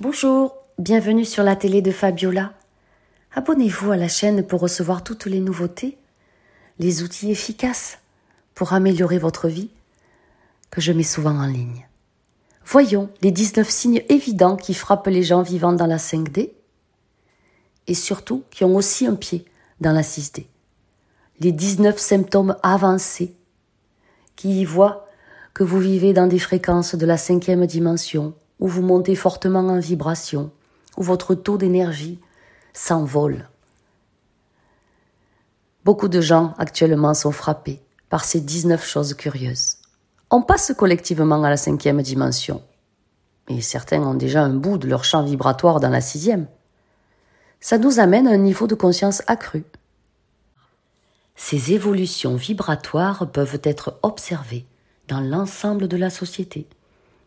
Bonjour, 0.00 0.54
bienvenue 0.78 1.24
sur 1.24 1.42
la 1.42 1.56
télé 1.56 1.82
de 1.82 1.90
Fabiola. 1.90 2.52
Abonnez-vous 3.34 3.90
à 3.90 3.96
la 3.96 4.06
chaîne 4.06 4.46
pour 4.46 4.60
recevoir 4.60 5.02
toutes 5.02 5.26
les 5.26 5.40
nouveautés, 5.40 5.98
les 6.78 7.02
outils 7.02 7.32
efficaces 7.32 7.98
pour 8.54 8.74
améliorer 8.74 9.18
votre 9.18 9.48
vie 9.48 9.70
que 10.70 10.80
je 10.80 10.92
mets 10.92 11.02
souvent 11.02 11.36
en 11.36 11.46
ligne. 11.46 11.88
Voyons 12.64 13.08
les 13.22 13.32
19 13.32 13.68
signes 13.68 14.04
évidents 14.08 14.54
qui 14.54 14.72
frappent 14.72 15.08
les 15.08 15.24
gens 15.24 15.42
vivant 15.42 15.72
dans 15.72 15.88
la 15.88 15.96
5D 15.96 16.52
et 17.88 17.94
surtout 17.94 18.44
qui 18.52 18.62
ont 18.62 18.76
aussi 18.76 19.04
un 19.04 19.16
pied 19.16 19.46
dans 19.80 19.92
la 19.92 20.02
6D. 20.02 20.46
Les 21.40 21.50
19 21.50 21.98
symptômes 21.98 22.54
avancés 22.62 23.34
qui 24.36 24.60
y 24.60 24.64
voient 24.64 25.08
que 25.54 25.64
vous 25.64 25.80
vivez 25.80 26.12
dans 26.12 26.28
des 26.28 26.38
fréquences 26.38 26.94
de 26.94 27.04
la 27.04 27.16
cinquième 27.16 27.66
dimension 27.66 28.36
où 28.60 28.68
vous 28.68 28.82
montez 28.82 29.14
fortement 29.14 29.60
en 29.60 29.78
vibration, 29.78 30.50
où 30.96 31.02
votre 31.02 31.34
taux 31.34 31.58
d'énergie 31.58 32.18
s'envole. 32.72 33.48
Beaucoup 35.84 36.08
de 36.08 36.20
gens 36.20 36.54
actuellement 36.58 37.14
sont 37.14 37.32
frappés 37.32 37.80
par 38.08 38.24
ces 38.24 38.40
19 38.40 38.84
choses 38.86 39.14
curieuses. 39.14 39.76
On 40.30 40.42
passe 40.42 40.72
collectivement 40.76 41.42
à 41.42 41.50
la 41.50 41.56
cinquième 41.56 42.02
dimension, 42.02 42.62
et 43.48 43.60
certains 43.62 44.02
ont 44.02 44.14
déjà 44.14 44.42
un 44.42 44.54
bout 44.54 44.76
de 44.76 44.88
leur 44.88 45.04
champ 45.04 45.22
vibratoire 45.24 45.80
dans 45.80 45.88
la 45.88 46.00
sixième. 46.00 46.46
Ça 47.60 47.78
nous 47.78 47.98
amène 47.98 48.28
à 48.28 48.32
un 48.32 48.38
niveau 48.38 48.66
de 48.66 48.74
conscience 48.74 49.22
accru. 49.26 49.64
Ces 51.34 51.72
évolutions 51.72 52.34
vibratoires 52.34 53.30
peuvent 53.30 53.60
être 53.62 53.98
observées 54.02 54.66
dans 55.06 55.20
l'ensemble 55.20 55.88
de 55.88 55.96
la 55.96 56.10
société 56.10 56.66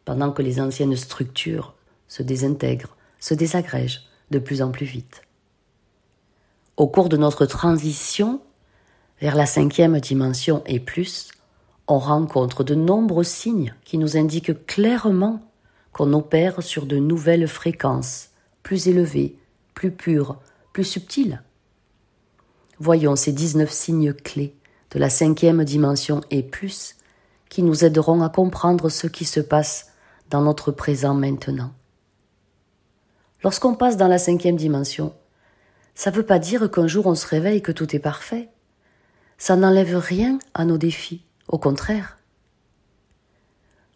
pendant 0.05 0.31
que 0.31 0.41
les 0.41 0.59
anciennes 0.59 0.95
structures 0.95 1.73
se 2.07 2.23
désintègrent, 2.23 2.95
se 3.19 3.33
désagrègent 3.33 4.07
de 4.31 4.39
plus 4.39 4.61
en 4.61 4.71
plus 4.71 4.85
vite. 4.85 5.21
Au 6.77 6.87
cours 6.87 7.09
de 7.09 7.17
notre 7.17 7.45
transition 7.45 8.41
vers 9.19 9.35
la 9.35 9.45
cinquième 9.45 9.99
dimension 9.99 10.63
et 10.65 10.79
plus, 10.79 11.29
on 11.87 11.99
rencontre 11.99 12.63
de 12.63 12.73
nombreux 12.73 13.23
signes 13.23 13.75
qui 13.83 13.97
nous 13.97 14.17
indiquent 14.17 14.65
clairement 14.65 15.41
qu'on 15.91 16.13
opère 16.13 16.63
sur 16.63 16.85
de 16.85 16.97
nouvelles 16.97 17.47
fréquences, 17.47 18.29
plus 18.63 18.87
élevées, 18.87 19.35
plus 19.73 19.91
pures, 19.91 20.37
plus 20.73 20.85
subtiles. 20.85 21.43
Voyons 22.79 23.15
ces 23.15 23.31
19 23.31 23.69
signes 23.69 24.13
clés 24.13 24.55
de 24.91 24.99
la 24.99 25.09
cinquième 25.09 25.63
dimension 25.63 26.21
et 26.31 26.43
plus 26.43 26.95
qui 27.49 27.63
nous 27.63 27.83
aideront 27.83 28.21
à 28.21 28.29
comprendre 28.29 28.89
ce 28.89 29.07
qui 29.07 29.25
se 29.25 29.39
passe 29.39 29.90
dans 30.31 30.41
notre 30.41 30.71
présent 30.71 31.13
maintenant. 31.13 31.73
Lorsqu'on 33.43 33.75
passe 33.75 33.97
dans 33.97 34.07
la 34.07 34.17
cinquième 34.17 34.55
dimension, 34.55 35.13
ça 35.93 36.09
ne 36.09 36.15
veut 36.15 36.25
pas 36.25 36.39
dire 36.39 36.71
qu'un 36.71 36.87
jour 36.87 37.05
on 37.05 37.15
se 37.15 37.27
réveille 37.27 37.61
que 37.61 37.71
tout 37.71 37.95
est 37.95 37.99
parfait. 37.99 38.49
Ça 39.37 39.55
n'enlève 39.55 39.97
rien 39.97 40.39
à 40.53 40.65
nos 40.65 40.77
défis, 40.77 41.25
au 41.47 41.57
contraire. 41.57 42.17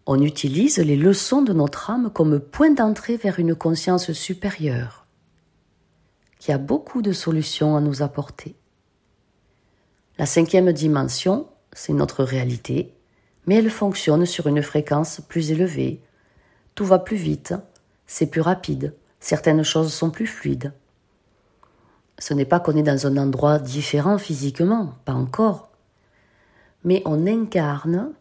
On 0.06 0.22
utilise 0.22 0.78
les 0.78 0.98
leçons 0.98 1.42
de 1.42 1.54
notre 1.54 1.90
âme 1.90 2.12
comme 2.14 2.40
point 2.40 2.72
d'entrée 2.72 3.18
vers 3.18 3.40
une 3.40 3.56
conscience 3.56 4.12
supérieure, 4.12 5.08
qui 6.40 6.52
a 6.52 6.58
beaucoup 6.58 7.02
de 7.02 7.14
solutions 7.14 7.78
à 7.78 7.82
nous 7.82 8.02
apporter. 8.02 8.56
La 10.18 10.26
cinquième 10.26 10.72
dimension, 10.74 11.48
c'est 11.74 11.94
notre 11.94 12.24
réalité, 12.24 12.94
mais 13.48 13.56
elle 13.56 13.70
fonctionne 13.70 14.26
sur 14.26 14.48
une 14.48 14.62
fréquence 14.62 15.22
plus 15.28 15.52
élevée, 15.52 16.02
tout 16.76 16.86
va 16.86 17.00
plus 17.00 17.18
vite, 17.18 17.54
c'est 18.06 18.28
plus 18.28 18.42
rapide, 18.42 18.94
certaines 19.20 19.64
choses 19.64 19.94
sont 19.94 20.12
plus 20.12 20.28
fluides. 20.28 20.74
Ce 22.20 22.34
n'est 22.34 22.46
pas 22.46 22.60
qu'on 22.60 22.76
est 22.76 22.84
dans 22.84 23.08
un 23.08 23.18
endroit 23.18 23.60
différent 23.60 24.18
physiquement, 24.18 24.94
pas 25.06 25.14
encore, 25.14 25.70
mais 26.84 27.02
on 27.06 27.26
incarne 27.26 28.12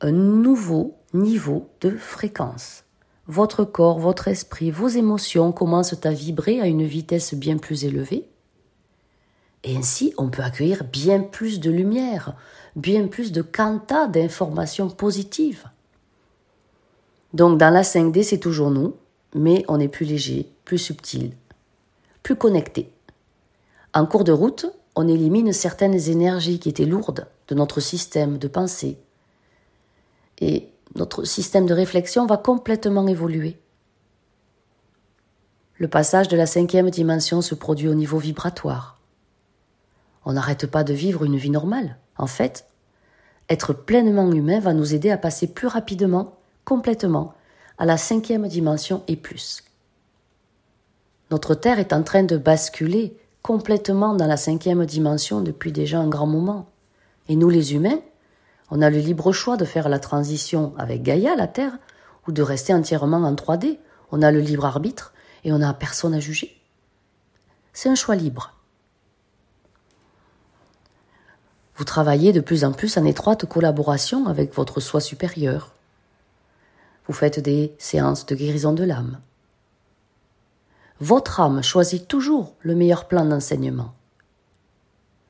un 0.00 0.12
nouveau 0.12 0.96
niveau 1.12 1.68
de 1.80 1.90
fréquence. 1.90 2.84
Votre 3.26 3.64
corps, 3.64 3.98
votre 3.98 4.28
esprit, 4.28 4.70
vos 4.70 4.88
émotions 4.88 5.52
commencent 5.52 6.06
à 6.06 6.10
vibrer 6.10 6.60
à 6.60 6.66
une 6.66 6.86
vitesse 6.86 7.34
bien 7.34 7.58
plus 7.58 7.84
élevée. 7.84 8.28
Et 9.64 9.76
ainsi, 9.76 10.14
on 10.16 10.30
peut 10.30 10.42
accueillir 10.42 10.84
bien 10.84 11.20
plus 11.20 11.60
de 11.60 11.70
lumière, 11.70 12.36
bien 12.76 13.08
plus 13.08 13.32
de 13.32 13.42
quanta 13.42 14.06
d'informations 14.06 14.88
positives. 14.88 15.68
Donc 17.34 17.58
dans 17.58 17.70
la 17.70 17.82
5D, 17.82 18.22
c'est 18.22 18.38
toujours 18.38 18.70
nous, 18.70 18.96
mais 19.34 19.64
on 19.68 19.80
est 19.80 19.88
plus 19.88 20.06
léger, 20.06 20.50
plus 20.64 20.78
subtil, 20.78 21.32
plus 22.22 22.36
connecté. 22.36 22.92
En 23.94 24.06
cours 24.06 24.24
de 24.24 24.32
route, 24.32 24.66
on 24.96 25.08
élimine 25.08 25.52
certaines 25.52 26.08
énergies 26.08 26.58
qui 26.58 26.68
étaient 26.68 26.84
lourdes 26.84 27.26
de 27.48 27.54
notre 27.54 27.80
système 27.80 28.38
de 28.38 28.48
pensée. 28.48 28.98
Et 30.40 30.68
notre 30.94 31.24
système 31.24 31.66
de 31.66 31.74
réflexion 31.74 32.26
va 32.26 32.36
complètement 32.36 33.06
évoluer. 33.06 33.58
Le 35.76 35.88
passage 35.88 36.28
de 36.28 36.36
la 36.36 36.46
cinquième 36.46 36.90
dimension 36.90 37.40
se 37.40 37.54
produit 37.54 37.88
au 37.88 37.94
niveau 37.94 38.18
vibratoire. 38.18 39.00
On 40.24 40.32
n'arrête 40.32 40.66
pas 40.66 40.82
de 40.84 40.92
vivre 40.92 41.24
une 41.24 41.36
vie 41.36 41.50
normale. 41.50 41.96
En 42.16 42.26
fait, 42.26 42.66
être 43.48 43.72
pleinement 43.72 44.32
humain 44.32 44.60
va 44.60 44.74
nous 44.74 44.94
aider 44.94 45.10
à 45.10 45.18
passer 45.18 45.46
plus 45.46 45.68
rapidement 45.68 46.37
complètement 46.68 47.32
à 47.78 47.86
la 47.86 47.96
cinquième 47.96 48.46
dimension 48.46 49.02
et 49.08 49.16
plus. 49.16 49.64
Notre 51.30 51.54
Terre 51.54 51.78
est 51.78 51.94
en 51.94 52.02
train 52.02 52.24
de 52.24 52.36
basculer 52.36 53.16
complètement 53.40 54.12
dans 54.12 54.26
la 54.26 54.36
cinquième 54.36 54.84
dimension 54.84 55.40
depuis 55.40 55.72
déjà 55.72 55.98
un 55.98 56.08
grand 56.08 56.26
moment. 56.26 56.68
Et 57.26 57.36
nous 57.36 57.48
les 57.48 57.72
humains, 57.72 58.00
on 58.70 58.82
a 58.82 58.90
le 58.90 58.98
libre 58.98 59.32
choix 59.32 59.56
de 59.56 59.64
faire 59.64 59.88
la 59.88 59.98
transition 59.98 60.74
avec 60.76 61.02
Gaïa, 61.02 61.36
la 61.36 61.46
Terre, 61.46 61.78
ou 62.26 62.32
de 62.32 62.42
rester 62.42 62.74
entièrement 62.74 63.26
en 63.26 63.32
3D. 63.32 63.78
On 64.12 64.20
a 64.20 64.30
le 64.30 64.40
libre 64.40 64.66
arbitre 64.66 65.14
et 65.44 65.52
on 65.54 65.58
n'a 65.60 65.72
personne 65.72 66.12
à 66.12 66.20
juger. 66.20 66.60
C'est 67.72 67.88
un 67.88 67.94
choix 67.94 68.14
libre. 68.14 68.52
Vous 71.76 71.84
travaillez 71.84 72.34
de 72.34 72.40
plus 72.40 72.62
en 72.62 72.72
plus 72.72 72.98
en 72.98 73.06
étroite 73.06 73.46
collaboration 73.46 74.26
avec 74.26 74.54
votre 74.54 74.80
soi 74.80 75.00
supérieur, 75.00 75.72
vous 77.08 77.14
faites 77.14 77.40
des 77.40 77.74
séances 77.78 78.26
de 78.26 78.34
guérison 78.34 78.74
de 78.74 78.84
l'âme. 78.84 79.18
Votre 81.00 81.40
âme 81.40 81.62
choisit 81.62 82.06
toujours 82.06 82.54
le 82.60 82.74
meilleur 82.74 83.08
plan 83.08 83.24
d'enseignement. 83.24 83.94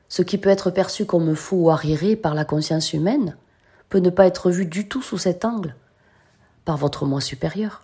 Ce 0.09 0.23
qui 0.23 0.39
peut 0.39 0.49
être 0.49 0.71
perçu 0.71 1.07
comme 1.07 1.37
faux 1.37 1.57
ou 1.57 1.71
arriéré 1.71 2.17
par 2.17 2.35
la 2.35 2.45
conscience 2.45 2.93
humaine 2.93 3.37
peut 3.89 4.01
ne 4.01 4.11
pas 4.11 4.27
être 4.27 4.51
vu 4.51 4.67
du 4.67 4.89
tout 4.89 5.03
sous 5.03 5.19
cet 5.19 5.45
angle 5.45 5.77
par 6.65 6.77
votre 6.77 7.07
moi 7.07 7.21
supérieur. 7.21 7.83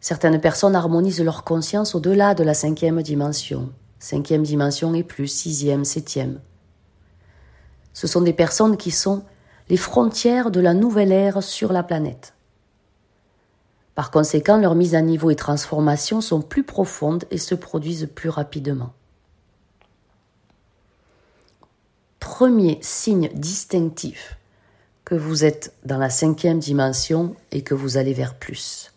Certaines 0.00 0.40
personnes 0.40 0.76
harmonisent 0.76 1.22
leur 1.22 1.44
conscience 1.44 1.94
au-delà 1.94 2.34
de 2.34 2.44
la 2.44 2.54
cinquième 2.54 3.02
dimension, 3.02 3.70
cinquième 3.98 4.42
dimension 4.42 4.94
et 4.94 5.02
plus, 5.02 5.28
sixième, 5.28 5.84
septième. 5.84 6.40
Ce 7.92 8.06
sont 8.06 8.20
des 8.20 8.32
personnes 8.32 8.76
qui 8.76 8.90
sont 8.90 9.24
les 9.68 9.76
frontières 9.76 10.50
de 10.50 10.60
la 10.60 10.74
nouvelle 10.74 11.12
ère 11.12 11.42
sur 11.42 11.72
la 11.72 11.82
planète. 11.82 12.34
Par 13.94 14.10
conséquent, 14.10 14.58
leur 14.58 14.74
mise 14.74 14.94
à 14.94 15.00
niveau 15.00 15.30
et 15.30 15.36
transformation 15.36 16.20
sont 16.20 16.42
plus 16.42 16.64
profondes 16.64 17.24
et 17.30 17.38
se 17.38 17.54
produisent 17.54 18.08
plus 18.14 18.28
rapidement. 18.28 18.92
Premier 22.18 22.78
signe 22.82 23.30
distinctif 23.34 24.36
que 25.04 25.14
vous 25.14 25.44
êtes 25.44 25.74
dans 25.84 25.98
la 25.98 26.10
cinquième 26.10 26.58
dimension 26.58 27.36
et 27.52 27.62
que 27.62 27.74
vous 27.74 27.96
allez 27.96 28.14
vers 28.14 28.34
plus. 28.34 28.92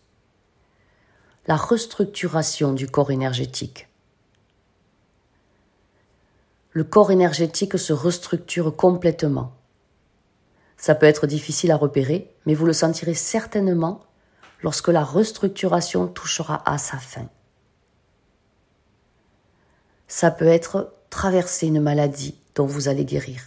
La 1.46 1.56
restructuration 1.56 2.72
du 2.72 2.88
corps 2.88 3.10
énergétique. 3.10 3.88
Le 6.72 6.84
corps 6.84 7.10
énergétique 7.10 7.78
se 7.78 7.92
restructure 7.92 8.74
complètement 8.74 9.57
ça 10.78 10.94
peut 10.94 11.06
être 11.06 11.26
difficile 11.26 11.72
à 11.72 11.76
repérer, 11.76 12.32
mais 12.46 12.54
vous 12.54 12.64
le 12.64 12.72
sentirez 12.72 13.14
certainement 13.14 14.00
lorsque 14.62 14.88
la 14.88 15.04
restructuration 15.04 16.06
touchera 16.06 16.62
à 16.64 16.78
sa 16.78 16.96
fin. 16.96 17.28
Ça 20.06 20.30
peut 20.30 20.46
être 20.46 20.94
traverser 21.10 21.66
une 21.66 21.80
maladie 21.80 22.38
dont 22.54 22.64
vous 22.64 22.88
allez 22.88 23.04
guérir. 23.04 23.42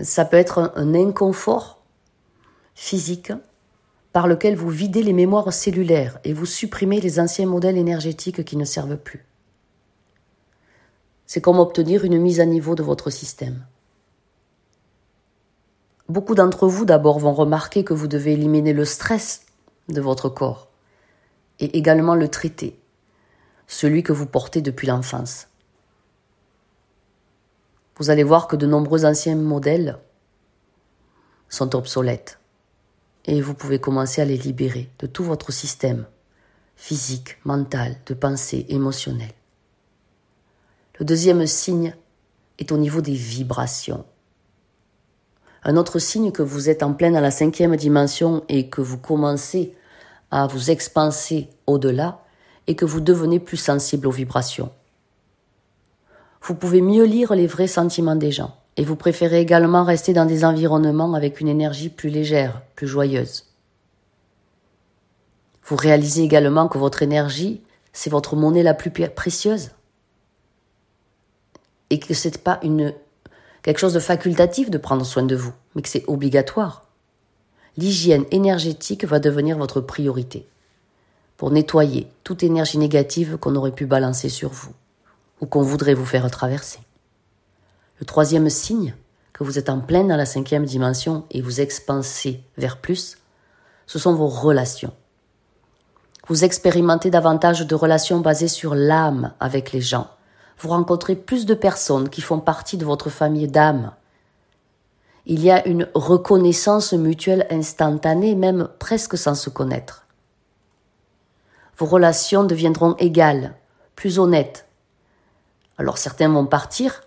Ça 0.00 0.24
peut 0.24 0.36
être 0.36 0.72
un 0.76 0.94
inconfort 0.94 1.82
physique 2.74 3.32
par 4.12 4.26
lequel 4.26 4.56
vous 4.56 4.70
videz 4.70 5.02
les 5.02 5.12
mémoires 5.12 5.52
cellulaires 5.52 6.18
et 6.24 6.32
vous 6.32 6.46
supprimez 6.46 7.00
les 7.00 7.20
anciens 7.20 7.46
modèles 7.46 7.76
énergétiques 7.76 8.44
qui 8.44 8.56
ne 8.56 8.64
servent 8.64 8.96
plus. 8.96 9.24
C'est 11.26 11.40
comme 11.40 11.58
obtenir 11.58 12.04
une 12.04 12.18
mise 12.18 12.40
à 12.40 12.46
niveau 12.46 12.74
de 12.74 12.82
votre 12.82 13.10
système. 13.10 13.66
Beaucoup 16.08 16.34
d'entre 16.34 16.66
vous 16.66 16.86
d'abord 16.86 17.18
vont 17.18 17.34
remarquer 17.34 17.84
que 17.84 17.92
vous 17.92 18.06
devez 18.06 18.32
éliminer 18.32 18.72
le 18.72 18.86
stress 18.86 19.42
de 19.88 20.00
votre 20.00 20.30
corps 20.30 20.68
et 21.60 21.76
également 21.76 22.14
le 22.14 22.28
traité, 22.28 22.80
celui 23.66 24.02
que 24.02 24.12
vous 24.12 24.24
portez 24.24 24.62
depuis 24.62 24.86
l'enfance. 24.86 25.48
Vous 27.96 28.08
allez 28.08 28.22
voir 28.22 28.48
que 28.48 28.56
de 28.56 28.66
nombreux 28.66 29.04
anciens 29.04 29.36
modèles 29.36 29.98
sont 31.50 31.76
obsolètes 31.76 32.38
et 33.26 33.42
vous 33.42 33.54
pouvez 33.54 33.78
commencer 33.78 34.22
à 34.22 34.24
les 34.24 34.38
libérer 34.38 34.88
de 35.00 35.06
tout 35.06 35.24
votre 35.24 35.52
système 35.52 36.06
physique, 36.76 37.36
mental, 37.44 37.96
de 38.06 38.14
pensée, 38.14 38.64
émotionnel. 38.70 39.32
Le 40.98 41.04
deuxième 41.04 41.46
signe 41.46 41.94
est 42.58 42.72
au 42.72 42.78
niveau 42.78 43.02
des 43.02 43.14
vibrations. 43.14 44.06
Un 45.64 45.76
autre 45.76 45.98
signe 45.98 46.32
que 46.32 46.42
vous 46.42 46.70
êtes 46.70 46.82
en 46.82 46.92
plein 46.92 47.10
dans 47.10 47.20
la 47.20 47.30
cinquième 47.30 47.76
dimension 47.76 48.44
et 48.48 48.68
que 48.68 48.80
vous 48.80 48.98
commencez 48.98 49.74
à 50.30 50.46
vous 50.46 50.70
expanser 50.70 51.48
au-delà 51.66 52.22
et 52.66 52.76
que 52.76 52.84
vous 52.84 53.00
devenez 53.00 53.40
plus 53.40 53.56
sensible 53.56 54.06
aux 54.06 54.12
vibrations. 54.12 54.70
Vous 56.42 56.54
pouvez 56.54 56.80
mieux 56.80 57.04
lire 57.04 57.34
les 57.34 57.46
vrais 57.46 57.66
sentiments 57.66 58.16
des 58.16 58.30
gens 58.30 58.54
et 58.76 58.84
vous 58.84 58.96
préférez 58.96 59.40
également 59.40 59.84
rester 59.84 60.12
dans 60.12 60.26
des 60.26 60.44
environnements 60.44 61.14
avec 61.14 61.40
une 61.40 61.48
énergie 61.48 61.88
plus 61.88 62.10
légère, 62.10 62.62
plus 62.76 62.86
joyeuse. 62.86 63.46
Vous 65.64 65.76
réalisez 65.76 66.22
également 66.22 66.68
que 66.68 66.78
votre 66.78 67.02
énergie, 67.02 67.60
c'est 67.92 68.10
votre 68.10 68.36
monnaie 68.36 68.62
la 68.62 68.74
plus 68.74 68.90
précieuse 68.90 69.72
et 71.90 71.98
que 71.98 72.14
ce 72.14 72.28
n'est 72.28 72.38
pas 72.38 72.60
une, 72.62 72.94
quelque 73.68 73.80
chose 73.80 73.92
de 73.92 74.00
facultatif 74.00 74.70
de 74.70 74.78
prendre 74.78 75.04
soin 75.04 75.24
de 75.24 75.36
vous, 75.36 75.52
mais 75.74 75.82
que 75.82 75.90
c'est 75.90 76.08
obligatoire. 76.08 76.86
L'hygiène 77.76 78.24
énergétique 78.30 79.04
va 79.04 79.18
devenir 79.18 79.58
votre 79.58 79.82
priorité 79.82 80.48
pour 81.36 81.50
nettoyer 81.50 82.10
toute 82.24 82.42
énergie 82.42 82.78
négative 82.78 83.36
qu'on 83.36 83.56
aurait 83.56 83.72
pu 83.72 83.84
balancer 83.84 84.30
sur 84.30 84.48
vous 84.48 84.72
ou 85.42 85.46
qu'on 85.46 85.60
voudrait 85.60 85.92
vous 85.92 86.06
faire 86.06 86.30
traverser. 86.30 86.78
Le 88.00 88.06
troisième 88.06 88.48
signe, 88.48 88.94
que 89.34 89.44
vous 89.44 89.58
êtes 89.58 89.68
en 89.68 89.80
plein 89.80 90.04
dans 90.04 90.16
la 90.16 90.24
cinquième 90.24 90.64
dimension 90.64 91.24
et 91.30 91.42
vous 91.42 91.60
expansez 91.60 92.40
vers 92.56 92.78
plus, 92.78 93.18
ce 93.86 93.98
sont 93.98 94.14
vos 94.14 94.28
relations. 94.28 94.94
Vous 96.26 96.42
expérimentez 96.42 97.10
davantage 97.10 97.66
de 97.66 97.74
relations 97.74 98.20
basées 98.20 98.48
sur 98.48 98.74
l'âme 98.74 99.34
avec 99.40 99.72
les 99.72 99.82
gens. 99.82 100.08
Vous 100.60 100.68
rencontrez 100.68 101.14
plus 101.14 101.46
de 101.46 101.54
personnes 101.54 102.08
qui 102.08 102.20
font 102.20 102.40
partie 102.40 102.76
de 102.76 102.84
votre 102.84 103.10
famille 103.10 103.48
d'âme. 103.48 103.92
Il 105.26 105.42
y 105.42 105.50
a 105.50 105.66
une 105.68 105.88
reconnaissance 105.94 106.92
mutuelle 106.92 107.46
instantanée, 107.50 108.34
même 108.34 108.68
presque 108.78 109.16
sans 109.16 109.34
se 109.34 109.50
connaître. 109.50 110.06
Vos 111.76 111.86
relations 111.86 112.44
deviendront 112.44 112.96
égales, 112.96 113.54
plus 113.94 114.18
honnêtes. 114.18 114.66
Alors 115.76 115.98
certains 115.98 116.28
vont 116.28 116.46
partir, 116.46 117.02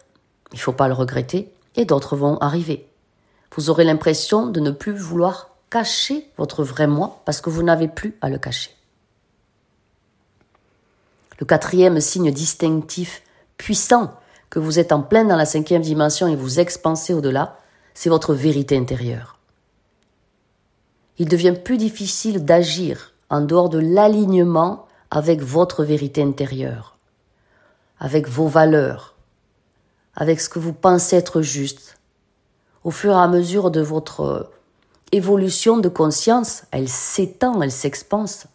il 0.54 0.56
ne 0.56 0.62
faut 0.62 0.72
pas 0.72 0.88
le 0.88 0.94
regretter, 0.94 1.52
et 1.76 1.84
d'autres 1.84 2.16
vont 2.16 2.38
arriver. 2.38 2.88
Vous 3.56 3.70
aurez 3.70 3.84
l'impression 3.84 4.46
de 4.46 4.62
ne 4.62 4.72
plus 4.72 4.94
vouloir 4.94 5.50
cacher 5.70 6.30
votre 6.38 6.64
vrai 6.64 6.88
moi 6.88 7.22
parce 7.26 7.42
que 7.42 7.50
vous 7.50 7.64
n'avez 7.64 7.88
plus 7.88 8.18
à 8.22 8.30
le 8.30 8.38
cacher. 8.38 8.72
Le 11.40 11.46
quatrième 11.46 12.00
signe 12.00 12.32
distinctif, 12.32 13.24
puissant, 13.62 14.10
que 14.50 14.58
vous 14.58 14.80
êtes 14.80 14.92
en 14.92 15.04
plein 15.04 15.24
dans 15.24 15.36
la 15.36 15.46
cinquième 15.46 15.84
dimension 15.84 16.28
et 16.28 16.36
vous 16.36 16.60
expansez 16.60 17.14
au-delà, 17.14 17.58
c'est 17.94 18.10
votre 18.10 18.34
vérité 18.34 18.76
intérieure. 18.76 19.38
Il 21.20 21.30
devient 21.30 21.54
plus 21.64 21.78
difficile 21.78 22.44
d'agir 22.44 23.14
en 23.30 23.42
dehors 23.42 23.70
de 23.70 23.78
l'alignement 23.78 24.88
avec 25.12 25.42
votre 25.42 25.84
vérité 25.84 26.24
intérieure, 26.24 26.98
avec 28.00 28.28
vos 28.28 28.48
valeurs, 28.48 29.14
avec 30.16 30.42
ce 30.42 30.50
que 30.50 30.58
vous 30.58 30.74
pensez 30.74 31.16
être 31.16 31.44
juste. 31.44 32.00
Au 32.84 32.90
fur 32.90 33.12
et 33.12 33.22
à 33.22 33.28
mesure 33.28 33.70
de 33.70 33.82
votre 33.82 34.50
évolution 35.12 35.78
de 35.78 35.88
conscience, 35.88 36.64
elle 36.72 36.90
s'étend, 36.90 37.62
elle 37.62 37.72
s'expanse. 37.72 38.48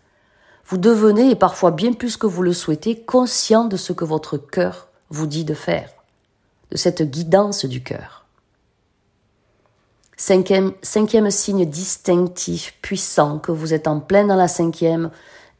Vous 0.66 0.78
devenez, 0.78 1.30
et 1.30 1.36
parfois 1.36 1.70
bien 1.70 1.92
plus 1.92 2.16
que 2.16 2.26
vous 2.26 2.42
le 2.42 2.52
souhaitez, 2.52 3.00
conscient 3.02 3.66
de 3.66 3.76
ce 3.76 3.92
que 3.92 4.04
votre 4.04 4.36
cœur 4.36 4.85
vous 5.10 5.26
dit 5.26 5.44
de 5.44 5.54
faire, 5.54 5.90
de 6.70 6.76
cette 6.76 7.02
guidance 7.02 7.64
du 7.64 7.82
cœur. 7.82 8.26
Cinquième, 10.16 10.72
signe 11.30 11.66
distinctif, 11.66 12.78
puissant, 12.80 13.38
que 13.38 13.52
vous 13.52 13.74
êtes 13.74 13.86
en 13.86 14.00
plein 14.00 14.26
dans 14.26 14.36
la 14.36 14.48
cinquième 14.48 15.10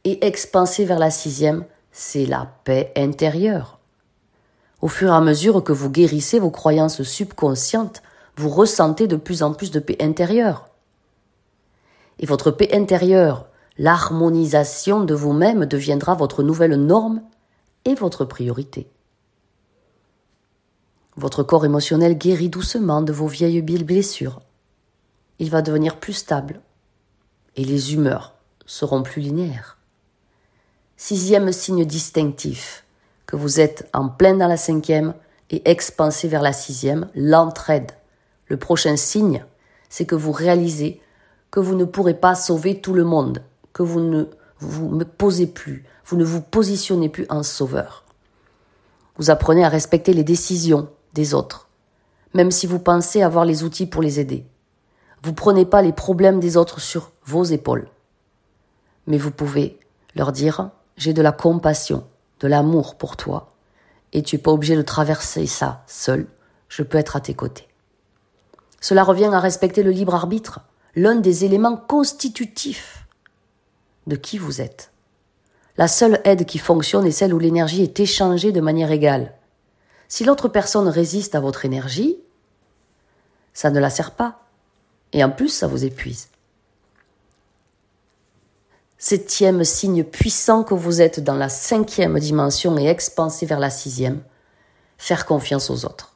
et 0.03 0.25
expansé 0.25 0.83
vers 0.83 0.97
la 0.97 1.11
sixième, 1.11 1.65
c'est 1.91 2.25
la 2.25 2.51
paix 2.63 2.91
intérieure. 2.95 3.79
Au 4.81 4.87
fur 4.87 5.09
et 5.09 5.15
à 5.15 5.21
mesure 5.21 5.63
que 5.63 5.73
vous 5.73 5.91
guérissez 5.91 6.39
vos 6.39 6.51
croyances 6.51 7.03
subconscientes, 7.03 8.01
vous 8.35 8.49
ressentez 8.49 9.07
de 9.07 9.15
plus 9.15 9.43
en 9.43 9.53
plus 9.53 9.71
de 9.71 9.79
paix 9.79 9.97
intérieure. 10.01 10.69
Et 12.19 12.25
votre 12.25 12.49
paix 12.49 12.69
intérieure, 12.73 13.47
l'harmonisation 13.77 15.03
de 15.03 15.13
vous-même 15.13 15.65
deviendra 15.65 16.15
votre 16.15 16.41
nouvelle 16.41 16.75
norme 16.75 17.21
et 17.85 17.93
votre 17.93 18.25
priorité. 18.25 18.87
Votre 21.17 21.41
corps 21.41 21.65
émotionnel 21.65 22.15
guérit 22.15 22.49
doucement 22.49 23.01
de 23.01 23.11
vos 23.11 23.25
vieilles 23.25 23.63
blessures. 23.63 24.39
Il 25.39 25.49
va 25.49 25.63
devenir 25.63 25.99
plus 25.99 26.13
stable 26.13 26.61
et 27.55 27.65
les 27.65 27.95
humeurs 27.95 28.35
seront 28.67 29.01
plus 29.01 29.21
linéaires. 29.21 29.77
Sixième 30.95 31.51
signe 31.51 31.85
distinctif, 31.85 32.85
que 33.25 33.35
vous 33.35 33.59
êtes 33.59 33.89
en 33.93 34.09
plein 34.09 34.35
dans 34.35 34.47
la 34.47 34.57
cinquième 34.57 35.15
et 35.49 35.67
expansé 35.67 36.27
vers 36.27 36.43
la 36.43 36.53
sixième, 36.53 37.09
l'entraide. 37.15 37.93
Le 38.45 38.57
prochain 38.57 38.95
signe, 38.95 39.43
c'est 39.89 40.05
que 40.05 40.15
vous 40.15 40.31
réalisez 40.31 41.01
que 41.49 41.59
vous 41.59 41.75
ne 41.75 41.85
pourrez 41.85 42.13
pas 42.13 42.35
sauver 42.35 42.79
tout 42.79 42.93
le 42.93 43.03
monde, 43.03 43.41
que 43.73 43.81
vous 43.81 44.01
ne 44.01 44.25
vous 44.59 44.99
posez 45.17 45.47
plus, 45.47 45.83
vous 46.05 46.15
ne 46.15 46.25
vous 46.25 46.41
positionnez 46.41 47.09
plus 47.09 47.25
en 47.29 47.41
sauveur. 47.41 48.03
Vous 49.17 49.31
apprenez 49.31 49.65
à 49.65 49.69
respecter 49.69 50.13
les 50.13 50.23
décisions 50.23 50.89
des 51.17 51.33
autres, 51.33 51.67
même 52.35 52.51
si 52.51 52.67
vous 52.67 52.77
pensez 52.79 53.23
avoir 53.23 53.43
les 53.43 53.63
outils 53.63 53.87
pour 53.87 54.03
les 54.03 54.19
aider. 54.19 54.45
Vous 55.23 55.33
prenez 55.33 55.65
pas 55.65 55.81
les 55.81 55.93
problèmes 55.93 56.39
des 56.39 56.57
autres 56.57 56.79
sur 56.79 57.11
vos 57.25 57.43
épaules. 57.43 57.89
Mais 59.07 59.17
vous 59.17 59.31
pouvez 59.31 59.79
leur 60.15 60.31
dire, 60.31 60.69
j'ai 60.95 61.13
de 61.13 61.23
la 61.23 61.31
compassion, 61.31 62.05
de 62.39 62.47
l'amour 62.47 62.95
pour 62.95 63.17
toi, 63.17 63.55
et 64.13 64.21
tu 64.21 64.35
n'es 64.35 64.41
pas 64.41 64.51
obligé 64.51 64.75
de 64.75 64.83
traverser 64.83 65.47
ça 65.47 65.83
seul, 65.87 66.27
je 66.69 66.83
peux 66.83 66.99
être 66.99 67.15
à 67.15 67.19
tes 67.19 67.33
côtés. 67.33 67.67
Cela 68.79 69.03
revient 69.03 69.31
à 69.33 69.39
respecter 69.39 69.81
le 69.81 69.91
libre 69.91 70.13
arbitre, 70.13 70.59
l'un 70.95 71.15
des 71.15 71.45
éléments 71.45 71.77
constitutifs 71.77 73.07
de 74.05 74.15
qui 74.15 74.37
vous 74.37 74.61
êtes. 74.61 74.91
La 75.77 75.87
seule 75.87 76.21
aide 76.25 76.45
qui 76.45 76.59
fonctionne 76.59 77.07
est 77.07 77.11
celle 77.11 77.33
où 77.33 77.39
l'énergie 77.39 77.81
est 77.81 77.99
échangée 77.99 78.51
de 78.51 78.61
manière 78.61 78.91
égale. 78.91 79.33
Si 80.07 80.23
l'autre 80.23 80.47
personne 80.47 80.87
résiste 80.87 81.35
à 81.35 81.39
votre 81.39 81.65
énergie, 81.65 82.17
ça 83.53 83.69
ne 83.69 83.79
la 83.79 83.89
sert 83.89 84.11
pas. 84.11 84.39
Et 85.13 85.23
en 85.23 85.29
plus, 85.29 85.49
ça 85.49 85.67
vous 85.67 85.83
épuise. 85.83 86.29
Septième 88.97 89.63
signe 89.63 90.03
puissant 90.03 90.63
que 90.63 90.73
vous 90.73 91.01
êtes 91.01 91.19
dans 91.19 91.35
la 91.35 91.49
cinquième 91.49 92.19
dimension 92.19 92.77
et 92.77 92.87
expansé 92.87 93.45
vers 93.45 93.59
la 93.59 93.69
sixième, 93.69 94.21
faire 94.97 95.25
confiance 95.25 95.69
aux 95.69 95.85
autres. 95.85 96.15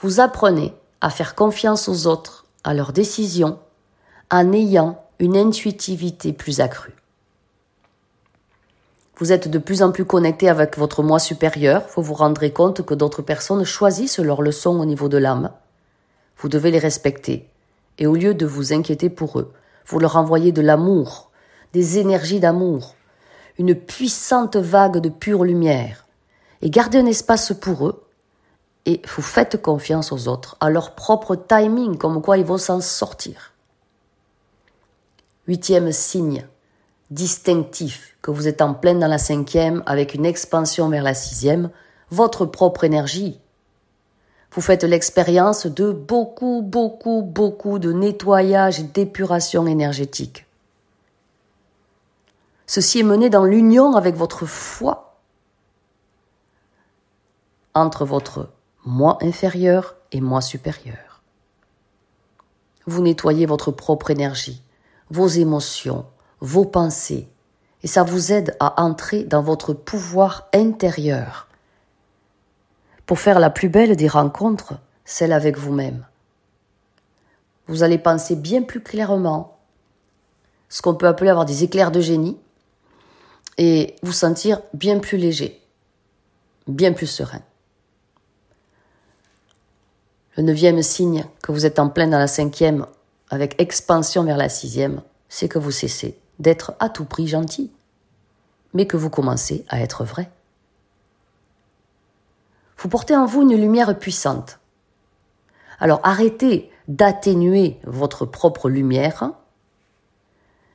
Vous 0.00 0.20
apprenez 0.20 0.74
à 1.00 1.10
faire 1.10 1.34
confiance 1.34 1.88
aux 1.88 2.06
autres, 2.06 2.46
à 2.64 2.72
leurs 2.72 2.92
décisions, 2.92 3.58
en 4.30 4.52
ayant 4.52 5.02
une 5.18 5.36
intuitivité 5.36 6.32
plus 6.32 6.60
accrue. 6.60 6.94
Vous 9.18 9.32
êtes 9.32 9.48
de 9.48 9.58
plus 9.58 9.82
en 9.82 9.92
plus 9.92 10.04
connecté 10.04 10.48
avec 10.50 10.76
votre 10.76 11.02
moi 11.02 11.18
supérieur, 11.18 11.86
vous 11.96 12.02
vous 12.02 12.14
rendrez 12.14 12.52
compte 12.52 12.84
que 12.84 12.92
d'autres 12.92 13.22
personnes 13.22 13.64
choisissent 13.64 14.18
leurs 14.18 14.42
leçons 14.42 14.78
au 14.78 14.84
niveau 14.84 15.08
de 15.08 15.16
l'âme. 15.16 15.52
Vous 16.36 16.50
devez 16.50 16.70
les 16.70 16.78
respecter, 16.78 17.48
et 17.96 18.06
au 18.06 18.14
lieu 18.14 18.34
de 18.34 18.44
vous 18.44 18.74
inquiéter 18.74 19.08
pour 19.08 19.38
eux, 19.38 19.52
vous 19.86 19.98
leur 19.98 20.16
envoyez 20.16 20.52
de 20.52 20.60
l'amour, 20.60 21.30
des 21.72 21.98
énergies 21.98 22.40
d'amour, 22.40 22.94
une 23.58 23.74
puissante 23.74 24.56
vague 24.56 24.98
de 24.98 25.08
pure 25.08 25.44
lumière. 25.44 26.06
Et 26.60 26.68
gardez 26.68 26.98
un 26.98 27.06
espace 27.06 27.54
pour 27.58 27.86
eux. 27.86 28.02
Et 28.84 29.00
vous 29.16 29.22
faites 29.22 29.60
confiance 29.60 30.12
aux 30.12 30.28
autres, 30.28 30.56
à 30.60 30.70
leur 30.70 30.94
propre 30.94 31.36
timing, 31.36 31.96
comme 31.96 32.22
quoi 32.22 32.38
ils 32.38 32.44
vont 32.44 32.58
s'en 32.58 32.80
sortir. 32.80 33.52
Huitième 35.48 35.90
signe 35.90 36.46
distinctif, 37.10 38.16
que 38.22 38.30
vous 38.30 38.48
êtes 38.48 38.62
en 38.62 38.74
pleine 38.74 38.98
dans 38.98 39.06
la 39.06 39.18
cinquième 39.18 39.82
avec 39.86 40.14
une 40.14 40.26
expansion 40.26 40.88
vers 40.88 41.02
la 41.02 41.14
sixième, 41.14 41.70
votre 42.10 42.46
propre 42.46 42.84
énergie, 42.84 43.40
vous 44.56 44.62
faites 44.62 44.84
l'expérience 44.84 45.66
de 45.66 45.92
beaucoup, 45.92 46.62
beaucoup, 46.62 47.20
beaucoup 47.22 47.78
de 47.78 47.92
nettoyage 47.92 48.80
et 48.80 48.84
d'épuration 48.84 49.66
énergétique. 49.66 50.46
Ceci 52.66 53.00
est 53.00 53.04
mené 53.04 53.28
dans 53.28 53.44
l'union 53.44 53.94
avec 53.96 54.16
votre 54.16 54.46
foi 54.46 55.18
entre 57.74 58.06
votre 58.06 58.48
moi 58.86 59.18
inférieur 59.20 59.96
et 60.10 60.22
moi 60.22 60.40
supérieur. 60.40 61.20
Vous 62.86 63.02
nettoyez 63.02 63.44
votre 63.44 63.70
propre 63.70 64.10
énergie, 64.10 64.62
vos 65.10 65.28
émotions, 65.28 66.06
vos 66.46 66.64
pensées, 66.64 67.28
et 67.82 67.88
ça 67.88 68.04
vous 68.04 68.32
aide 68.32 68.56
à 68.60 68.80
entrer 68.80 69.24
dans 69.24 69.42
votre 69.42 69.74
pouvoir 69.74 70.48
intérieur 70.54 71.48
pour 73.04 73.18
faire 73.18 73.40
la 73.40 73.50
plus 73.50 73.68
belle 73.68 73.96
des 73.96 74.08
rencontres, 74.08 74.74
celle 75.04 75.32
avec 75.32 75.58
vous-même. 75.58 76.06
Vous 77.66 77.82
allez 77.82 77.98
penser 77.98 78.36
bien 78.36 78.62
plus 78.62 78.80
clairement, 78.80 79.58
ce 80.68 80.82
qu'on 80.82 80.94
peut 80.94 81.08
appeler 81.08 81.30
avoir 81.30 81.46
des 81.46 81.64
éclairs 81.64 81.90
de 81.90 82.00
génie, 82.00 82.38
et 83.58 83.96
vous 84.02 84.12
sentir 84.12 84.60
bien 84.72 85.00
plus 85.00 85.18
léger, 85.18 85.60
bien 86.68 86.92
plus 86.92 87.06
serein. 87.06 87.42
Le 90.36 90.44
neuvième 90.44 90.82
signe 90.82 91.24
que 91.42 91.50
vous 91.50 91.66
êtes 91.66 91.78
en 91.78 91.88
plein 91.88 92.06
dans 92.06 92.18
la 92.18 92.28
cinquième, 92.28 92.86
avec 93.30 93.60
expansion 93.60 94.22
vers 94.22 94.36
la 94.36 94.48
sixième, 94.48 95.02
c'est 95.28 95.48
que 95.48 95.58
vous 95.58 95.72
cessez 95.72 96.16
d'être 96.38 96.74
à 96.80 96.88
tout 96.88 97.04
prix 97.04 97.26
gentil, 97.26 97.70
mais 98.74 98.86
que 98.86 98.96
vous 98.96 99.10
commencez 99.10 99.64
à 99.68 99.80
être 99.80 100.04
vrai. 100.04 100.30
Vous 102.78 102.88
portez 102.88 103.16
en 103.16 103.26
vous 103.26 103.42
une 103.42 103.56
lumière 103.56 103.98
puissante. 103.98 104.58
Alors 105.78 106.00
arrêtez 106.02 106.70
d'atténuer 106.88 107.78
votre 107.84 108.26
propre 108.26 108.68
lumière 108.68 109.32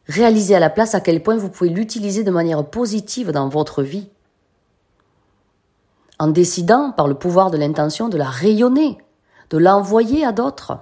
Réalisez 0.08 0.56
à 0.56 0.60
la 0.60 0.70
place 0.70 0.96
à 0.96 1.00
quel 1.00 1.24
point 1.24 1.38
vous 1.38 1.50
pouvez 1.50 1.70
l'utiliser 1.70 2.24
de 2.24 2.32
manière 2.32 2.66
positive 2.66 3.32
dans 3.32 3.48
votre 3.48 3.84
vie. 3.84 4.10
En 6.20 6.28
décidant, 6.28 6.92
par 6.92 7.08
le 7.08 7.16
pouvoir 7.16 7.50
de 7.50 7.58
l'intention, 7.58 8.10
de 8.10 8.18
la 8.18 8.30
rayonner, 8.30 8.98
de 9.52 9.58
l'envoyer 9.58 10.26
à 10.26 10.32
d'autres. 10.32 10.80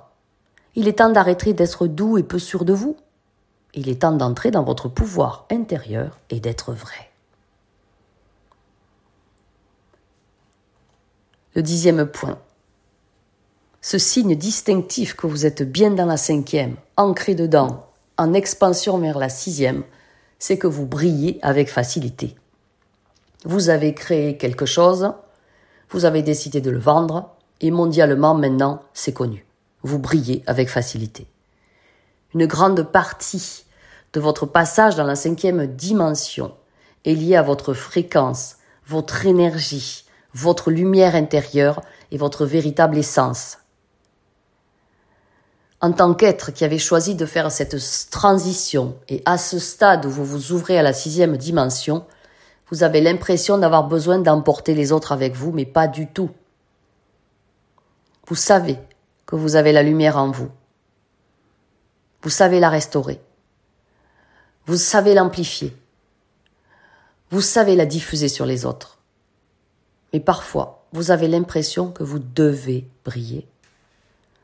Il 0.75 0.87
est 0.87 0.99
temps 0.99 1.11
d'arrêter 1.11 1.53
d'être 1.53 1.87
doux 1.87 2.17
et 2.17 2.23
peu 2.23 2.39
sûr 2.39 2.65
de 2.65 2.73
vous. 2.73 2.97
Il 3.73 3.89
est 3.89 4.01
temps 4.01 4.11
d'entrer 4.11 4.51
dans 4.51 4.63
votre 4.63 4.87
pouvoir 4.87 5.45
intérieur 5.51 6.17
et 6.29 6.39
d'être 6.39 6.73
vrai. 6.73 7.09
Le 11.55 11.61
dixième 11.61 12.05
point. 12.05 12.39
Ce 13.81 13.97
signe 13.97 14.35
distinctif 14.35 15.15
que 15.15 15.27
vous 15.27 15.45
êtes 15.45 15.63
bien 15.63 15.91
dans 15.91 16.05
la 16.05 16.17
cinquième, 16.17 16.75
ancré 16.97 17.35
dedans, 17.35 17.87
en 18.17 18.33
expansion 18.33 18.97
vers 18.97 19.17
la 19.17 19.29
sixième, 19.29 19.83
c'est 20.37 20.57
que 20.57 20.67
vous 20.67 20.85
brillez 20.85 21.39
avec 21.41 21.69
facilité. 21.69 22.35
Vous 23.45 23.69
avez 23.69 23.93
créé 23.93 24.37
quelque 24.37 24.65
chose, 24.65 25.13
vous 25.89 26.05
avez 26.05 26.21
décidé 26.21 26.59
de 26.59 26.71
le 26.71 26.79
vendre, 26.79 27.35
et 27.61 27.71
mondialement 27.71 28.35
maintenant 28.35 28.83
c'est 28.93 29.13
connu. 29.13 29.45
Vous 29.83 29.99
brillez 29.99 30.43
avec 30.45 30.69
facilité. 30.69 31.27
Une 32.33 32.45
grande 32.45 32.83
partie 32.83 33.65
de 34.13 34.19
votre 34.19 34.45
passage 34.45 34.95
dans 34.95 35.03
la 35.03 35.15
cinquième 35.15 35.67
dimension 35.67 36.55
est 37.05 37.13
liée 37.13 37.35
à 37.35 37.41
votre 37.41 37.73
fréquence, 37.73 38.57
votre 38.85 39.25
énergie, 39.25 40.05
votre 40.33 40.71
lumière 40.71 41.15
intérieure 41.15 41.81
et 42.11 42.17
votre 42.17 42.45
véritable 42.45 42.97
essence 42.97 43.59
en 45.81 45.91
tant 45.91 46.13
qu'être 46.13 46.51
qui 46.51 46.65
avait 46.65 46.77
choisi 46.77 47.15
de 47.15 47.25
faire 47.25 47.51
cette 47.51 47.77
transition 48.09 48.97
et 49.07 49.21
à 49.25 49.37
ce 49.37 49.59
stade 49.59 50.05
où 50.05 50.09
vous 50.09 50.25
vous 50.25 50.51
ouvrez 50.51 50.77
à 50.77 50.83
la 50.83 50.93
sixième 50.93 51.37
dimension, 51.37 52.05
vous 52.69 52.83
avez 52.83 53.01
l'impression 53.01 53.57
d'avoir 53.57 53.87
besoin 53.87 54.19
d'emporter 54.19 54.73
les 54.73 54.91
autres 54.91 55.11
avec 55.11 55.35
vous, 55.35 55.51
mais 55.51 55.65
pas 55.65 55.87
du 55.87 56.07
tout. 56.07 56.29
Vous 58.27 58.35
savez 58.35 58.77
que 59.25 59.35
vous 59.35 59.55
avez 59.55 59.71
la 59.71 59.83
lumière 59.83 60.17
en 60.17 60.29
vous. 60.31 60.49
Vous 62.21 62.29
savez 62.29 62.59
la 62.59 62.69
restaurer. 62.69 63.21
Vous 64.65 64.77
savez 64.77 65.13
l'amplifier. 65.13 65.75
Vous 67.31 67.41
savez 67.41 67.75
la 67.75 67.85
diffuser 67.85 68.27
sur 68.27 68.45
les 68.45 68.65
autres. 68.65 68.97
Mais 70.13 70.19
parfois, 70.19 70.85
vous 70.91 71.11
avez 71.11 71.27
l'impression 71.27 71.91
que 71.91 72.03
vous 72.03 72.19
devez 72.19 72.87
briller. 73.05 73.47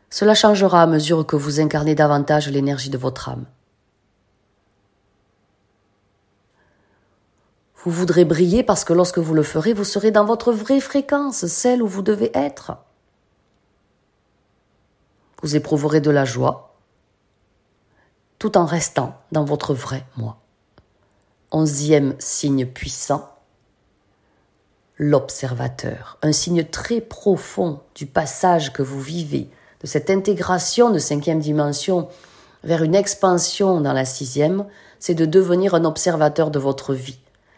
Cela 0.10 0.36
changera 0.36 0.82
à 0.84 0.88
mesure 0.88 1.26
que 1.26 1.36
vous 1.36 1.60
incarnez 1.60 1.96
davantage 1.96 2.50
l'énergie 2.50 2.90
de 2.90 2.98
votre 2.98 3.30
âme. 3.30 3.46
Vous 7.84 7.92
voudrez 7.92 8.26
briller 8.26 8.64
parce 8.64 8.84
que 8.84 8.94
lorsque 8.94 9.20
vous 9.20 9.34
le 9.34 9.44
ferez, 9.44 9.74
vous 9.74 9.84
serez 9.84 10.12
dans 10.12 10.26
votre 10.26 10.52
vraie 10.52 10.80
fréquence, 10.80 11.46
celle 11.48 11.84
où 11.84 11.88
vous 11.88 12.02
devez 12.02 12.32
être. 12.34 12.78
Vous 15.44 15.56
éprouverez 15.56 16.02
de 16.02 16.10
la 16.10 16.26
joie, 16.26 16.75
tout 18.46 18.60
en 18.60 18.66
restant 18.66 19.16
dans 19.32 19.44
votre 19.44 19.74
vrai 19.74 20.06
moi. 20.18 20.38
Onzième 21.52 22.14
signe 22.20 22.68
puissant, 22.68 23.28
l'observateur, 25.00 26.20
un 26.22 26.32
signe 26.32 26.64
très 26.64 27.02
profond 27.02 27.80
du 27.96 28.06
passage 28.06 28.72
que 28.72 28.84
vous 28.84 29.02
vivez 29.02 29.50
de 29.82 29.88
cette 29.88 30.12
intégration 30.12 30.92
de 30.92 31.00
cinquième 31.00 31.40
dimension 31.40 32.08
vers 32.64 32.84
une 32.84 32.94
expansion 32.94 33.82
dans 33.82 33.94
la 33.94 34.06
sixième, 34.06 34.68
c'est 35.00 35.16
de 35.16 35.26
devenir 35.26 35.74
un 35.74 35.84
observateur 35.84 36.52
de 36.52 36.60
votre 36.60 36.94
vie. 36.94 37.18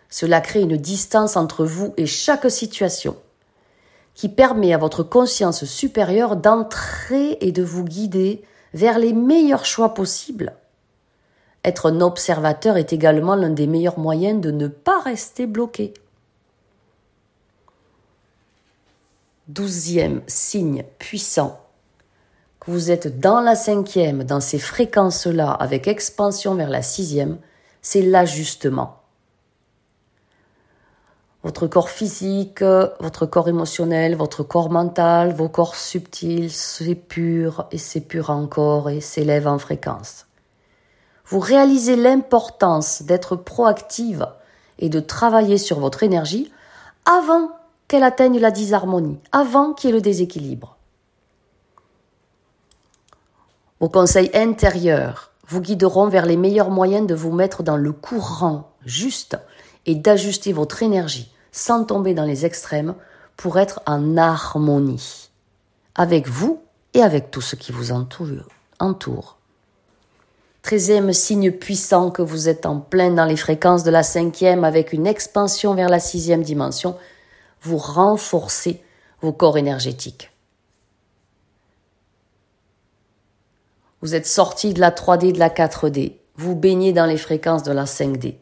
Cela 0.09 0.39
crée 0.39 0.61
une 0.61 0.77
distance 0.77 1.35
entre 1.35 1.65
vous 1.65 1.93
et 1.97 2.05
chaque 2.05 2.49
situation 2.49 3.17
qui 4.13 4.29
permet 4.29 4.73
à 4.73 4.77
votre 4.77 5.03
conscience 5.03 5.65
supérieure 5.65 6.37
d'entrer 6.37 7.37
et 7.41 7.51
de 7.51 7.61
vous 7.61 7.83
guider 7.83 8.41
vers 8.73 8.99
les 8.99 9.11
meilleurs 9.11 9.65
choix 9.65 9.93
possibles. 9.93 10.55
Être 11.67 11.91
un 11.91 12.01
observateur 12.01 12.77
est 12.77 12.93
également 12.93 13.35
l'un 13.35 13.51
des 13.51 13.67
meilleurs 13.67 13.99
moyens 13.99 14.41
de 14.41 14.49
ne 14.49 14.67
pas 14.67 14.99
rester 15.01 15.45
bloqué. 15.45 15.93
Douzième 19.47 20.23
signe 20.27 20.83
puissant 20.97 21.59
vous 22.67 22.91
êtes 22.91 23.19
dans 23.19 23.39
la 23.39 23.55
cinquième, 23.55 24.25
dans 24.25 24.41
ces 24.41 24.59
fréquences-là, 24.59 25.51
avec 25.51 25.87
expansion 25.87 26.53
vers 26.55 26.69
la 26.69 26.81
sixième, 26.81 27.37
c'est 27.81 28.01
l'ajustement. 28.01 28.97
Votre 31.43 31.67
corps 31.67 31.89
physique, 31.89 32.61
votre 32.99 33.25
corps 33.25 33.47
émotionnel, 33.47 34.17
votre 34.17 34.43
corps 34.43 34.69
mental, 34.69 35.33
vos 35.33 35.47
corps 35.47 35.75
subtils, 35.75 36.51
pur 37.07 37.69
et 37.71 38.01
pur 38.01 38.29
encore 38.31 38.89
et 38.89 38.99
s'élève 38.99 39.47
en 39.47 39.59
fréquence. 39.59 40.26
Vous 41.29 41.39
réalisez 41.39 41.95
l'importance 41.95 43.03
d'être 43.03 43.35
proactive 43.35 44.27
et 44.79 44.89
de 44.89 44.99
travailler 44.99 45.57
sur 45.57 45.79
votre 45.79 46.03
énergie 46.03 46.51
avant 47.05 47.51
qu'elle 47.87 48.03
atteigne 48.03 48.39
la 48.39 48.51
disharmonie, 48.51 49.19
avant 49.31 49.73
qu'il 49.73 49.89
y 49.89 49.93
ait 49.93 49.95
le 49.95 50.01
déséquilibre. 50.01 50.77
Vos 53.79 53.89
conseils 53.89 54.31
intérieurs 54.33 55.31
vous 55.47 55.61
guideront 55.61 56.07
vers 56.07 56.25
les 56.25 56.37
meilleurs 56.37 56.71
moyens 56.71 57.07
de 57.07 57.15
vous 57.15 57.31
mettre 57.31 57.63
dans 57.63 57.77
le 57.77 57.91
courant 57.91 58.71
juste 58.85 59.37
et 59.85 59.95
d'ajuster 59.95 60.51
votre 60.51 60.81
énergie 60.83 61.31
sans 61.51 61.83
tomber 61.83 62.13
dans 62.13 62.25
les 62.25 62.45
extrêmes 62.45 62.95
pour 63.35 63.59
être 63.59 63.81
en 63.85 64.17
harmonie 64.17 65.29
avec 65.95 66.27
vous 66.27 66.61
et 66.93 67.01
avec 67.01 67.31
tout 67.31 67.41
ce 67.41 67.55
qui 67.55 67.71
vous 67.71 67.91
entoure. 67.91 69.36
Treizième 70.67 71.13
signe 71.13 71.53
puissant 71.53 72.11
que 72.11 72.21
vous 72.21 72.49
êtes 72.49 72.65
en 72.65 72.81
plein 72.81 73.11
dans 73.11 73.23
les 73.23 73.37
fréquences 73.37 73.85
de 73.85 73.89
la 73.89 74.03
cinquième 74.03 74.65
avec 74.65 74.91
une 74.91 75.07
expansion 75.07 75.73
vers 75.75 75.87
la 75.87 76.01
sixième 76.01 76.43
dimension, 76.43 76.97
vous 77.61 77.77
renforcez 77.77 78.83
vos 79.21 79.31
corps 79.31 79.57
énergétiques. 79.57 80.29
Vous 84.01 84.13
êtes 84.13 84.25
sorti 84.27 84.73
de 84.73 84.81
la 84.81 84.91
3D, 84.91 85.31
de 85.31 85.39
la 85.39 85.47
4D. 85.47 86.17
Vous 86.35 86.53
baignez 86.53 86.91
dans 86.91 87.05
les 87.05 87.15
fréquences 87.15 87.63
de 87.63 87.71
la 87.71 87.85
5D. 87.85 88.35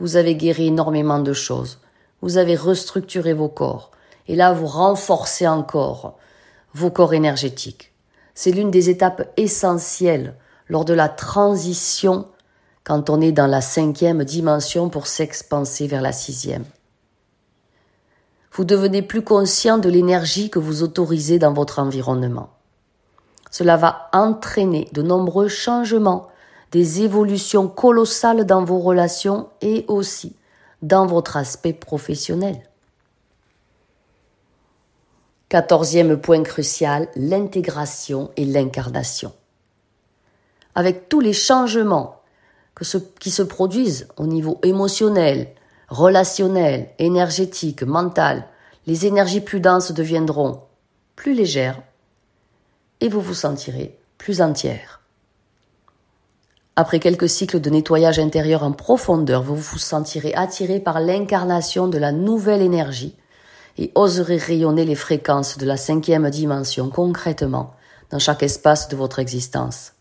Vous 0.00 0.16
avez 0.16 0.34
guéri 0.34 0.66
énormément 0.66 1.20
de 1.20 1.32
choses. 1.32 1.80
Vous 2.20 2.36
avez 2.36 2.56
restructuré 2.56 3.32
vos 3.32 3.48
corps. 3.48 3.90
Et 4.28 4.36
là, 4.36 4.52
vous 4.52 4.66
renforcez 4.66 5.48
encore 5.48 6.18
vos 6.74 6.90
corps 6.90 7.14
énergétiques. 7.14 7.94
C'est 8.34 8.52
l'une 8.52 8.70
des 8.70 8.90
étapes 8.90 9.32
essentielles 9.38 10.34
lors 10.70 10.86
de 10.86 10.94
la 10.94 11.10
transition 11.10 12.26
quand 12.84 13.10
on 13.10 13.20
est 13.20 13.32
dans 13.32 13.48
la 13.48 13.60
cinquième 13.60 14.24
dimension 14.24 14.88
pour 14.88 15.06
s'expanser 15.06 15.86
vers 15.86 16.00
la 16.00 16.12
sixième. 16.12 16.64
Vous 18.52 18.64
devenez 18.64 19.02
plus 19.02 19.22
conscient 19.22 19.78
de 19.78 19.90
l'énergie 19.90 20.48
que 20.48 20.58
vous 20.58 20.82
autorisez 20.82 21.38
dans 21.38 21.52
votre 21.52 21.80
environnement. 21.80 22.50
Cela 23.50 23.76
va 23.76 24.08
entraîner 24.12 24.88
de 24.92 25.02
nombreux 25.02 25.48
changements, 25.48 26.28
des 26.70 27.02
évolutions 27.02 27.68
colossales 27.68 28.44
dans 28.44 28.64
vos 28.64 28.78
relations 28.78 29.48
et 29.60 29.84
aussi 29.88 30.36
dans 30.82 31.04
votre 31.04 31.36
aspect 31.36 31.72
professionnel. 31.72 32.62
Quatorzième 35.48 36.16
point 36.16 36.44
crucial, 36.44 37.08
l'intégration 37.16 38.30
et 38.36 38.44
l'incarnation. 38.44 39.32
Avec 40.74 41.08
tous 41.08 41.20
les 41.20 41.32
changements 41.32 42.20
qui 43.18 43.30
se 43.30 43.42
produisent 43.42 44.08
au 44.16 44.26
niveau 44.26 44.58
émotionnel, 44.62 45.48
relationnel, 45.88 46.88
énergétique, 46.98 47.82
mental, 47.82 48.46
les 48.86 49.06
énergies 49.06 49.40
plus 49.40 49.60
denses 49.60 49.92
deviendront 49.92 50.62
plus 51.16 51.34
légères 51.34 51.82
et 53.00 53.08
vous 53.08 53.20
vous 53.20 53.34
sentirez 53.34 53.98
plus 54.16 54.40
entière. 54.40 55.00
Après 56.76 57.00
quelques 57.00 57.28
cycles 57.28 57.60
de 57.60 57.68
nettoyage 57.68 58.18
intérieur 58.18 58.62
en 58.62 58.72
profondeur, 58.72 59.42
vous 59.42 59.56
vous 59.56 59.78
sentirez 59.78 60.32
attiré 60.34 60.80
par 60.80 61.00
l'incarnation 61.00 61.88
de 61.88 61.98
la 61.98 62.12
nouvelle 62.12 62.62
énergie 62.62 63.16
et 63.76 63.92
oserez 63.94 64.36
rayonner 64.36 64.84
les 64.84 64.94
fréquences 64.94 65.58
de 65.58 65.66
la 65.66 65.76
cinquième 65.76 66.30
dimension 66.30 66.88
concrètement 66.88 67.74
dans 68.10 68.18
chaque 68.18 68.42
espace 68.42 68.88
de 68.88 68.96
votre 68.96 69.18
existence. 69.18 69.92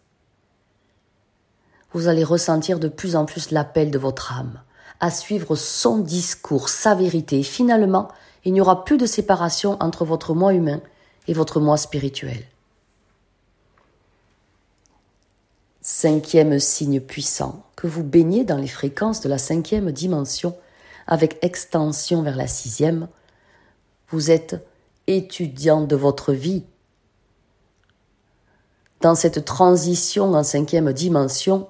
Vous 1.93 2.07
allez 2.07 2.23
ressentir 2.23 2.79
de 2.79 2.87
plus 2.87 3.15
en 3.15 3.25
plus 3.25 3.51
l'appel 3.51 3.91
de 3.91 3.99
votre 3.99 4.33
âme 4.33 4.61
à 4.99 5.11
suivre 5.11 5.55
son 5.55 5.99
discours, 5.99 6.69
sa 6.69 6.93
vérité. 6.95 7.39
Et 7.39 7.43
finalement, 7.43 8.09
il 8.45 8.53
n'y 8.53 8.61
aura 8.61 8.83
plus 8.83 8.97
de 8.97 9.05
séparation 9.05 9.77
entre 9.81 10.05
votre 10.05 10.33
moi 10.33 10.53
humain 10.53 10.81
et 11.27 11.33
votre 11.33 11.59
moi 11.59 11.77
spirituel. 11.77 12.43
Cinquième 15.81 16.59
signe 16.59 16.99
puissant, 16.99 17.63
que 17.75 17.87
vous 17.87 18.03
baignez 18.03 18.43
dans 18.43 18.57
les 18.57 18.67
fréquences 18.67 19.21
de 19.21 19.29
la 19.29 19.37
cinquième 19.37 19.91
dimension 19.91 20.55
avec 21.07 21.37
extension 21.41 22.21
vers 22.21 22.35
la 22.35 22.47
sixième, 22.47 23.07
vous 24.09 24.29
êtes 24.29 24.63
étudiant 25.07 25.81
de 25.81 25.95
votre 25.95 26.33
vie. 26.33 26.63
Dans 29.01 29.15
cette 29.15 29.45
transition 29.45 30.33
en 30.33 30.43
cinquième 30.43 30.93
dimension, 30.93 31.67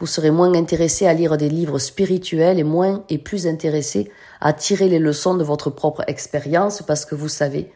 vous 0.00 0.06
serez 0.06 0.30
moins 0.30 0.54
intéressé 0.54 1.06
à 1.06 1.12
lire 1.12 1.36
des 1.36 1.50
livres 1.50 1.78
spirituels 1.78 2.58
et 2.58 2.64
moins 2.64 3.04
et 3.10 3.18
plus 3.18 3.46
intéressé 3.46 4.10
à 4.40 4.54
tirer 4.54 4.88
les 4.88 4.98
leçons 4.98 5.34
de 5.34 5.44
votre 5.44 5.68
propre 5.68 6.02
expérience 6.08 6.82
parce 6.82 7.04
que 7.04 7.14
vous 7.14 7.28
savez 7.28 7.70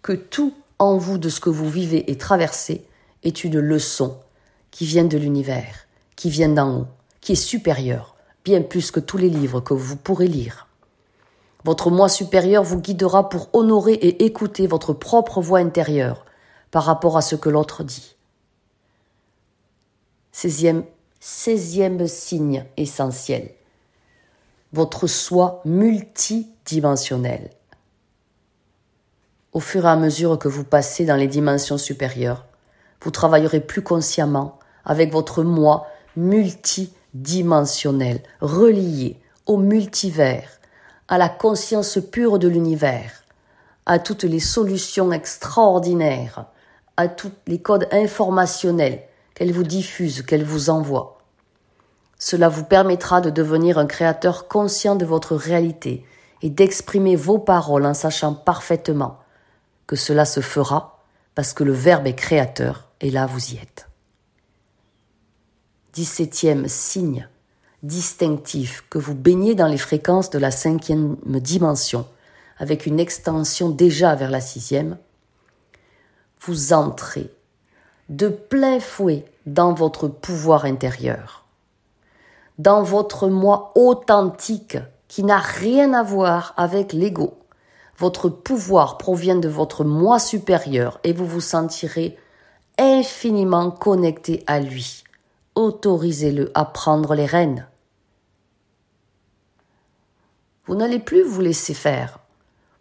que 0.00 0.12
tout 0.12 0.54
en 0.78 0.96
vous 0.96 1.18
de 1.18 1.28
ce 1.28 1.38
que 1.38 1.50
vous 1.50 1.68
vivez 1.68 2.10
et 2.10 2.16
traversez 2.16 2.86
est 3.24 3.44
une 3.44 3.60
leçon 3.60 4.16
qui 4.70 4.86
vient 4.86 5.04
de 5.04 5.18
l'univers, 5.18 5.86
qui 6.16 6.30
vient 6.30 6.48
d'en 6.48 6.80
haut, 6.80 6.86
qui 7.20 7.32
est 7.32 7.34
supérieure, 7.34 8.16
bien 8.44 8.62
plus 8.62 8.90
que 8.90 9.00
tous 9.00 9.18
les 9.18 9.30
livres 9.30 9.60
que 9.60 9.74
vous 9.74 9.96
pourrez 9.96 10.28
lire. 10.28 10.68
Votre 11.64 11.90
moi 11.90 12.08
supérieur 12.08 12.62
vous 12.62 12.80
guidera 12.80 13.28
pour 13.28 13.50
honorer 13.52 13.94
et 13.94 14.24
écouter 14.24 14.66
votre 14.66 14.94
propre 14.94 15.42
voix 15.42 15.58
intérieure 15.58 16.24
par 16.70 16.84
rapport 16.84 17.16
à 17.16 17.22
ce 17.22 17.36
que 17.36 17.48
l'autre 17.50 17.84
dit. 17.84 18.16
Signe 22.06 22.64
essentiel. 22.76 23.50
Votre 24.72 25.08
soi 25.08 25.60
multidimensionnel. 25.64 27.50
Au 29.52 29.58
fur 29.58 29.86
et 29.86 29.88
à 29.88 29.96
mesure 29.96 30.38
que 30.38 30.46
vous 30.46 30.62
passez 30.62 31.04
dans 31.04 31.16
les 31.16 31.26
dimensions 31.26 31.78
supérieures, 31.78 32.46
vous 33.02 33.10
travaillerez 33.10 33.58
plus 33.58 33.82
consciemment 33.82 34.60
avec 34.84 35.12
votre 35.12 35.42
moi 35.42 35.88
multidimensionnel, 36.16 38.22
relié 38.40 39.18
au 39.46 39.56
multivers, 39.56 40.60
à 41.08 41.18
la 41.18 41.28
conscience 41.28 41.98
pure 42.12 42.38
de 42.38 42.46
l'univers, 42.46 43.24
à 43.84 43.98
toutes 43.98 44.22
les 44.22 44.38
solutions 44.38 45.10
extraordinaires, 45.10 46.46
à 46.96 47.08
tous 47.08 47.32
les 47.48 47.60
codes 47.60 47.88
informationnels 47.90 49.02
qu'elle 49.34 49.52
vous 49.52 49.64
diffuse, 49.64 50.22
qu'elle 50.22 50.44
vous 50.44 50.70
envoie. 50.70 51.15
Cela 52.18 52.48
vous 52.48 52.64
permettra 52.64 53.20
de 53.20 53.30
devenir 53.30 53.78
un 53.78 53.86
créateur 53.86 54.48
conscient 54.48 54.96
de 54.96 55.04
votre 55.04 55.36
réalité 55.36 56.04
et 56.42 56.50
d'exprimer 56.50 57.16
vos 57.16 57.38
paroles 57.38 57.86
en 57.86 57.94
sachant 57.94 58.34
parfaitement 58.34 59.18
que 59.86 59.96
cela 59.96 60.24
se 60.24 60.40
fera 60.40 61.04
parce 61.34 61.52
que 61.52 61.64
le 61.64 61.72
Verbe 61.72 62.06
est 62.06 62.14
créateur 62.14 62.88
et 63.00 63.10
là 63.10 63.26
vous 63.26 63.52
y 63.52 63.56
êtes. 63.56 63.88
Dix-septième 65.92 66.68
signe 66.68 67.28
distinctif, 67.86 68.84
que 68.90 68.98
vous 68.98 69.14
baignez 69.14 69.54
dans 69.54 69.68
les 69.68 69.78
fréquences 69.78 70.30
de 70.30 70.38
la 70.38 70.50
cinquième 70.50 71.16
dimension, 71.24 72.06
avec 72.58 72.86
une 72.86 73.00
extension 73.00 73.68
déjà 73.68 74.14
vers 74.14 74.30
la 74.30 74.40
sixième, 74.40 74.98
vous 76.40 76.72
entrez 76.72 77.30
de 78.08 78.28
plein 78.28 78.80
fouet 78.80 79.24
dans 79.46 79.72
votre 79.72 80.08
pouvoir 80.08 80.64
intérieur, 80.64 81.45
dans 82.58 82.82
votre 82.82 83.28
moi 83.28 83.72
authentique 83.74 84.78
qui 85.08 85.22
n'a 85.22 85.38
rien 85.38 85.92
à 85.92 86.02
voir 86.02 86.54
avec 86.56 86.92
l'ego. 86.92 87.38
Votre 87.98 88.28
pouvoir 88.28 88.98
provient 88.98 89.36
de 89.36 89.48
votre 89.48 89.84
moi 89.84 90.18
supérieur 90.18 91.00
et 91.04 91.12
vous 91.12 91.26
vous 91.26 91.40
sentirez 91.40 92.18
infiniment 92.78 93.70
connecté 93.70 94.44
à 94.46 94.60
lui. 94.60 95.04
Autorisez-le 95.54 96.50
à 96.54 96.66
prendre 96.66 97.14
les 97.14 97.24
rênes. 97.24 97.66
Vous 100.66 100.74
n'allez 100.74 100.98
plus 100.98 101.22
vous 101.22 101.40
laisser 101.40 101.74
faire. 101.74 102.18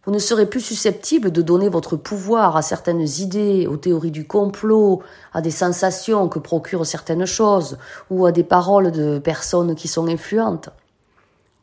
Vous 0.05 0.11
ne 0.11 0.19
serez 0.19 0.45
plus 0.45 0.61
susceptible 0.61 1.31
de 1.31 1.41
donner 1.41 1.67
votre 1.67 1.95
pouvoir 1.95 2.55
à 2.55 2.61
certaines 2.61 3.07
idées, 3.19 3.65
aux 3.65 3.77
théories 3.77 4.11
du 4.11 4.27
complot, 4.27 5.01
à 5.33 5.41
des 5.41 5.51
sensations 5.51 6.29
que 6.29 6.37
procurent 6.37 6.85
certaines 6.85 7.25
choses, 7.25 7.79
ou 8.11 8.27
à 8.27 8.31
des 8.31 8.43
paroles 8.43 8.91
de 8.91 9.17
personnes 9.17 9.73
qui 9.73 9.87
sont 9.87 10.07
influentes. 10.07 10.69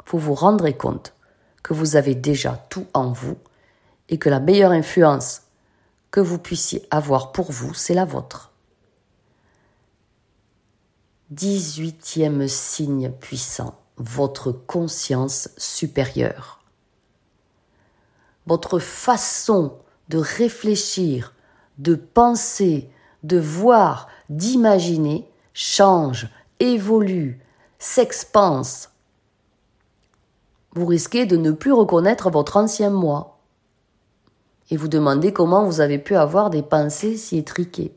Vous 0.08 0.18
vous 0.18 0.34
rendrez 0.34 0.76
compte 0.76 1.14
que 1.62 1.72
vous 1.72 1.94
avez 1.94 2.16
déjà 2.16 2.64
tout 2.68 2.86
en 2.94 3.12
vous 3.12 3.36
et 4.08 4.18
que 4.18 4.28
la 4.28 4.40
meilleure 4.40 4.72
influence 4.72 5.42
que 6.10 6.20
vous 6.20 6.38
puissiez 6.38 6.86
avoir 6.90 7.30
pour 7.30 7.52
vous, 7.52 7.72
c'est 7.74 7.94
la 7.94 8.04
vôtre. 8.04 8.50
Dix-huitième 11.30 12.48
signe 12.48 13.10
puissant 13.12 13.78
votre 13.96 14.50
conscience 14.50 15.48
supérieure. 15.56 16.61
Votre 18.46 18.78
façon 18.78 19.78
de 20.08 20.18
réfléchir, 20.18 21.34
de 21.78 21.94
penser, 21.94 22.90
de 23.22 23.38
voir, 23.38 24.08
d'imaginer 24.28 25.28
change, 25.54 26.28
évolue, 26.60 27.40
s'expanse. 27.78 28.90
Vous 30.74 30.86
risquez 30.86 31.26
de 31.26 31.36
ne 31.36 31.50
plus 31.52 31.72
reconnaître 31.72 32.30
votre 32.30 32.56
ancien 32.56 32.90
moi 32.90 33.38
et 34.70 34.76
vous 34.76 34.88
demandez 34.88 35.32
comment 35.32 35.66
vous 35.66 35.80
avez 35.80 35.98
pu 35.98 36.16
avoir 36.16 36.48
des 36.48 36.62
pensées 36.62 37.16
si 37.16 37.36
étriquées. 37.36 37.94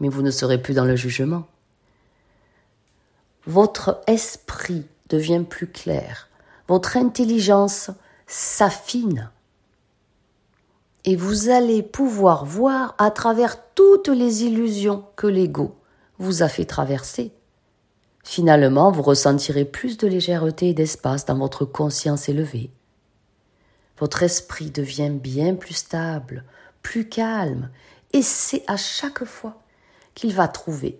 Mais 0.00 0.08
vous 0.08 0.22
ne 0.22 0.30
serez 0.30 0.62
plus 0.62 0.74
dans 0.74 0.84
le 0.84 0.96
jugement 0.96 1.46
votre 3.46 4.02
esprit 4.06 4.86
devient 5.08 5.44
plus 5.48 5.68
clair, 5.68 6.28
votre 6.68 6.96
intelligence 6.96 7.90
s'affine 8.26 9.30
et 11.06 11.14
vous 11.14 11.48
allez 11.48 11.82
pouvoir 11.82 12.44
voir 12.44 12.94
à 12.98 13.10
travers 13.10 13.72
toutes 13.74 14.08
les 14.08 14.44
illusions 14.44 15.04
que 15.14 15.28
l'ego 15.28 15.76
vous 16.18 16.42
a 16.42 16.48
fait 16.48 16.64
traverser. 16.64 17.32
Finalement, 18.24 18.90
vous 18.90 19.02
ressentirez 19.02 19.64
plus 19.64 19.98
de 19.98 20.08
légèreté 20.08 20.70
et 20.70 20.74
d'espace 20.74 21.24
dans 21.24 21.38
votre 21.38 21.64
conscience 21.64 22.28
élevée. 22.28 22.70
Votre 23.98 24.24
esprit 24.24 24.72
devient 24.72 25.10
bien 25.10 25.54
plus 25.54 25.74
stable, 25.74 26.44
plus 26.82 27.08
calme, 27.08 27.70
et 28.12 28.22
c'est 28.22 28.64
à 28.66 28.76
chaque 28.76 29.24
fois 29.24 29.62
qu'il 30.14 30.34
va 30.34 30.48
trouver 30.48 30.98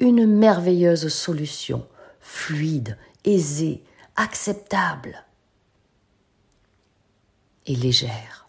une 0.00 0.26
merveilleuse 0.26 1.08
solution, 1.08 1.86
fluide, 2.20 2.98
aisée, 3.24 3.82
acceptable 4.16 5.24
et 7.70 7.76
légère. 7.76 8.48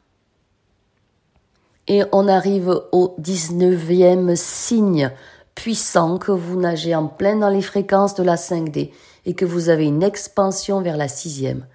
Et 1.87 2.03
on 2.11 2.27
arrive 2.27 2.81
au 2.91 3.15
19e 3.19 4.35
signe 4.35 5.11
puissant 5.55 6.17
que 6.17 6.31
vous 6.31 6.59
nagez 6.59 6.95
en 6.95 7.07
plein 7.07 7.35
dans 7.35 7.49
les 7.49 7.61
fréquences 7.61 8.15
de 8.15 8.23
la 8.23 8.35
5D 8.35 8.91
et 9.25 9.33
que 9.33 9.45
vous 9.45 9.69
avez 9.69 9.85
une 9.85 10.03
expansion 10.03 10.81
vers 10.81 10.97
la 10.97 11.07
sixième. 11.07 11.65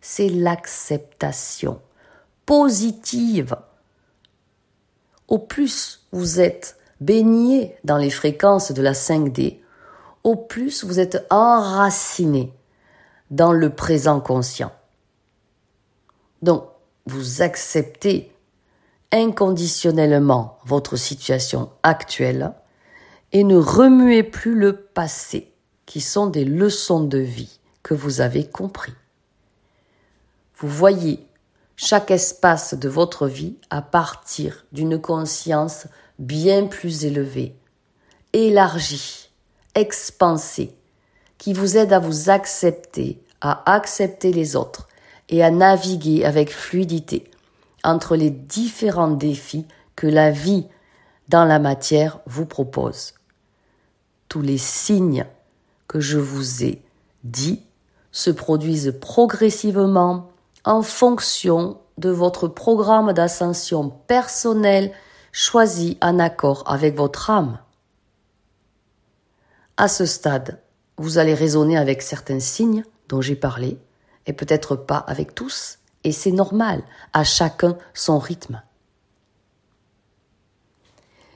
C'est 0.00 0.28
l'acceptation 0.28 1.80
positive. 2.46 3.56
Au 5.28 5.38
plus 5.38 6.06
vous 6.12 6.40
êtes 6.40 6.76
baigné 7.00 7.76
dans 7.84 7.96
les 7.96 8.10
fréquences 8.10 8.72
de 8.72 8.82
la 8.82 8.92
5D, 8.92 9.58
au 10.22 10.36
plus 10.36 10.84
vous 10.84 11.00
êtes 11.00 11.26
enraciné 11.30 12.52
dans 13.30 13.52
le 13.52 13.70
présent 13.70 14.20
conscient. 14.20 14.72
Donc, 16.42 16.73
vous 17.06 17.42
acceptez 17.42 18.32
inconditionnellement 19.12 20.58
votre 20.64 20.96
situation 20.96 21.70
actuelle 21.82 22.52
et 23.32 23.44
ne 23.44 23.56
remuez 23.56 24.22
plus 24.22 24.54
le 24.54 24.76
passé, 24.76 25.52
qui 25.86 26.00
sont 26.00 26.26
des 26.26 26.44
leçons 26.44 27.04
de 27.04 27.18
vie 27.18 27.60
que 27.82 27.94
vous 27.94 28.20
avez 28.20 28.46
compris. 28.46 28.94
Vous 30.56 30.68
voyez 30.68 31.26
chaque 31.76 32.10
espace 32.10 32.74
de 32.74 32.88
votre 32.88 33.26
vie 33.26 33.56
à 33.70 33.82
partir 33.82 34.64
d'une 34.72 35.00
conscience 35.00 35.86
bien 36.18 36.66
plus 36.66 37.04
élevée, 37.04 37.56
élargie, 38.32 39.30
expansée, 39.74 40.76
qui 41.38 41.52
vous 41.52 41.76
aide 41.76 41.92
à 41.92 41.98
vous 41.98 42.30
accepter, 42.30 43.20
à 43.40 43.74
accepter 43.74 44.32
les 44.32 44.56
autres 44.56 44.88
et 45.28 45.42
à 45.42 45.50
naviguer 45.50 46.24
avec 46.24 46.52
fluidité 46.52 47.30
entre 47.82 48.16
les 48.16 48.30
différents 48.30 49.10
défis 49.10 49.66
que 49.96 50.06
la 50.06 50.30
vie 50.30 50.66
dans 51.28 51.44
la 51.44 51.58
matière 51.58 52.20
vous 52.26 52.46
propose. 52.46 53.14
Tous 54.28 54.42
les 54.42 54.58
signes 54.58 55.26
que 55.86 56.00
je 56.00 56.18
vous 56.18 56.64
ai 56.64 56.82
dit 57.24 57.62
se 58.12 58.30
produisent 58.30 58.94
progressivement 59.00 60.30
en 60.64 60.82
fonction 60.82 61.78
de 61.98 62.10
votre 62.10 62.48
programme 62.48 63.12
d'ascension 63.12 63.90
personnel 63.90 64.92
choisi 65.32 65.98
en 66.00 66.18
accord 66.18 66.64
avec 66.66 66.96
votre 66.96 67.30
âme. 67.30 67.58
À 69.76 69.88
ce 69.88 70.06
stade, 70.06 70.60
vous 70.96 71.18
allez 71.18 71.34
raisonner 71.34 71.76
avec 71.76 72.02
certains 72.02 72.40
signes 72.40 72.84
dont 73.08 73.20
j'ai 73.20 73.34
parlé, 73.34 73.76
et 74.26 74.32
peut-être 74.32 74.76
pas 74.76 74.98
avec 74.98 75.34
tous, 75.34 75.78
et 76.04 76.12
c'est 76.12 76.32
normal, 76.32 76.82
à 77.12 77.24
chacun 77.24 77.76
son 77.94 78.18
rythme. 78.18 78.62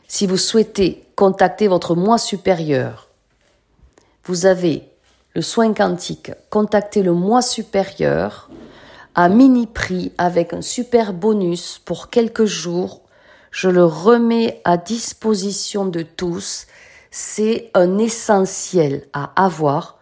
Si 0.07 0.27
vous 0.27 0.37
souhaitez 0.37 1.05
contacter 1.16 1.68
votre 1.68 1.94
moi 1.94 2.18
supérieur, 2.18 3.09
vous 4.24 4.46
avez 4.46 4.88
le 5.35 5.42
soin 5.42 5.72
quantique, 5.74 6.33
contacter 6.51 7.03
le 7.03 7.12
moi 7.12 7.42
supérieur 7.42 8.51
à 9.14 9.29
mini 9.29 9.66
prix 9.66 10.12
avec 10.16 10.53
un 10.53 10.62
super 10.62 11.12
bonus 11.12 11.79
pour 11.85 12.09
quelques 12.09 12.44
jours. 12.44 13.03
Je 13.51 13.68
le 13.68 13.85
remets 13.85 14.61
à 14.64 14.77
disposition 14.77 15.87
de 15.87 16.03
tous. 16.03 16.66
C'est 17.11 17.70
un 17.74 17.98
essentiel 17.98 19.07
à 19.12 19.33
avoir 19.42 19.98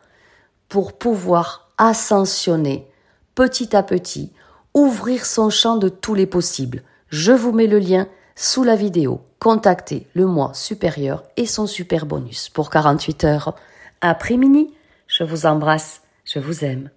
pour 0.68 0.92
pouvoir 0.92 1.65
ascensionner 1.78 2.88
petit 3.36 3.76
à 3.76 3.82
petit, 3.84 4.32
ouvrir 4.74 5.24
son 5.24 5.50
champ 5.50 5.76
de 5.76 5.88
tous 5.88 6.14
les 6.14 6.26
possibles. 6.26 6.82
Je 7.08 7.32
vous 7.32 7.52
mets 7.52 7.68
le 7.68 7.78
lien 7.78 8.08
sous 8.34 8.64
la 8.64 8.74
vidéo. 8.74 9.20
Contactez 9.38 10.08
le 10.14 10.26
mois 10.26 10.52
supérieur 10.54 11.22
et 11.36 11.46
son 11.46 11.66
super 11.66 12.06
bonus 12.06 12.48
pour 12.48 12.70
48 12.70 13.24
heures. 13.24 13.54
Après 14.00 14.36
mini, 14.36 14.74
je 15.06 15.22
vous 15.22 15.46
embrasse, 15.46 16.02
je 16.24 16.38
vous 16.38 16.64
aime. 16.64 16.90